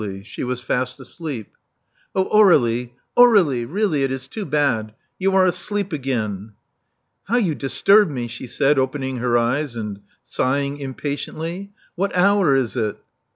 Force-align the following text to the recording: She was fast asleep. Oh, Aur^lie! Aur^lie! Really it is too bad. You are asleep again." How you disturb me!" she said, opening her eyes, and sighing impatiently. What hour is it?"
She 0.23 0.43
was 0.43 0.61
fast 0.61 0.99
asleep. 0.99 1.51
Oh, 2.15 2.25
Aur^lie! 2.25 2.89
Aur^lie! 3.15 3.67
Really 3.71 4.01
it 4.03 4.11
is 4.11 4.27
too 4.27 4.45
bad. 4.45 4.95
You 5.19 5.35
are 5.35 5.45
asleep 5.45 5.93
again." 5.93 6.53
How 7.25 7.37
you 7.37 7.53
disturb 7.53 8.09
me!" 8.09 8.27
she 8.27 8.47
said, 8.47 8.79
opening 8.79 9.17
her 9.17 9.37
eyes, 9.37 9.75
and 9.75 10.01
sighing 10.23 10.79
impatiently. 10.79 11.69
What 11.97 12.17
hour 12.17 12.55
is 12.55 12.75
it?" 12.75 12.97